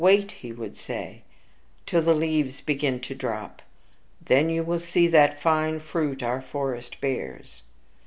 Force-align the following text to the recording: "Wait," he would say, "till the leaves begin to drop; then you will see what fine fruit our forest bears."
"Wait," 0.01 0.31
he 0.31 0.51
would 0.51 0.75
say, 0.77 1.21
"till 1.85 2.01
the 2.01 2.15
leaves 2.15 2.59
begin 2.59 2.99
to 2.99 3.13
drop; 3.13 3.61
then 4.19 4.49
you 4.49 4.63
will 4.63 4.79
see 4.79 5.07
what 5.07 5.39
fine 5.39 5.79
fruit 5.79 6.23
our 6.23 6.41
forest 6.41 6.99
bears." 6.99 7.61